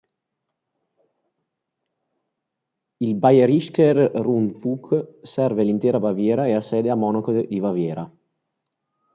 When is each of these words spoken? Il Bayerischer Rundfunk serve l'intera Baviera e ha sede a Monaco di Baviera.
Il 3.01 3.13
Bayerischer 3.19 4.09
Rundfunk 4.15 5.19
serve 5.21 5.61
l'intera 5.63 5.99
Baviera 5.99 6.47
e 6.47 6.53
ha 6.55 6.61
sede 6.61 6.89
a 6.89 6.95
Monaco 6.95 7.31
di 7.33 7.59
Baviera. 7.59 8.11